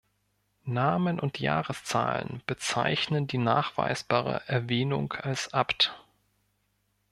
[0.65, 5.93] Namen und Jahreszahlen bezeichnen die nachweisbare Erwähnung als Abt.